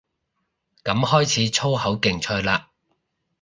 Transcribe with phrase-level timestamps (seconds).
[0.83, 2.63] 噉開始粗口競賽嘞